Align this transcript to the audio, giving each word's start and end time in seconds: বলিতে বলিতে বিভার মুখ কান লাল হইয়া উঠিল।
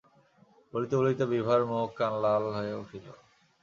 বলিতে 0.73 0.93
বলিতে 0.99 1.23
বিভার 1.33 1.61
মুখ 1.69 1.89
কান 1.97 2.13
লাল 2.23 2.43
হইয়া 2.55 2.75
উঠিল। 2.77 3.05